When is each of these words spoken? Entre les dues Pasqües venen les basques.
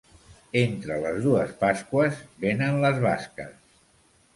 Entre 0.61 0.97
les 1.03 1.21
dues 1.27 1.53
Pasqües 1.61 2.19
venen 2.47 2.85
les 2.87 3.03
basques. 3.09 3.59